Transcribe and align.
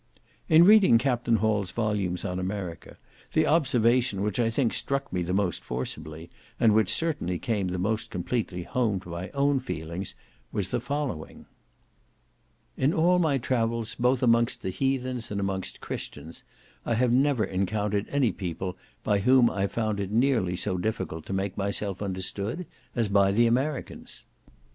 In 0.49 0.63
reading 0.63 0.97
Capt. 0.97 1.27
Hall's 1.27 1.69
volumes 1.69 2.25
on 2.25 2.39
America, 2.39 2.97
the 3.33 3.45
observation 3.45 4.23
which, 4.23 4.39
I 4.39 4.49
think, 4.49 4.73
struck 4.73 5.13
me 5.13 5.21
the 5.21 5.31
most 5.31 5.63
forcibly, 5.63 6.31
and 6.59 6.73
which 6.73 6.89
certainly 6.91 7.37
came 7.37 7.67
the 7.67 7.77
most 7.77 8.09
completely 8.09 8.63
home 8.63 8.99
to 9.01 9.09
my 9.09 9.29
own 9.29 9.59
feelings, 9.59 10.15
was 10.51 10.69
the 10.69 10.79
following. 10.79 11.45
"In 12.75 12.95
all 12.95 13.19
my 13.19 13.37
travels 13.37 13.93
both 13.93 14.23
amongst 14.23 14.63
Heathens, 14.63 15.29
and 15.29 15.39
amongst 15.39 15.81
Christians, 15.81 16.43
I 16.83 16.95
have 16.95 17.11
never 17.11 17.43
encountered 17.45 18.07
any 18.09 18.31
people 18.31 18.77
by 19.03 19.19
whom 19.19 19.51
I 19.51 19.67
found 19.67 19.99
it 19.99 20.09
nearly 20.11 20.55
so 20.55 20.79
difficult 20.79 21.27
to 21.27 21.31
make 21.33 21.55
myself 21.55 22.01
understood 22.01 22.65
as 22.95 23.07
by 23.07 23.31
the 23.31 23.45
Americans." 23.45 24.25